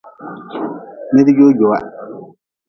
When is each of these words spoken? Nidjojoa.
Nidjojoa. 1.13 1.77